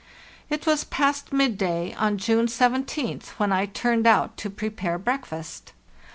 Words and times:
"It 0.49 0.65
was 0.65 0.83
past 0.83 1.31
midday 1.31 1.93
on 1.93 2.17
June 2.17 2.47
17th 2.47 3.27
when 3.37 3.51
I 3.51 3.67
turned 3.67 4.07
out 4.07 4.35
to 4.37 4.49
prepare 4.49 4.97
breakfast. 4.97 5.73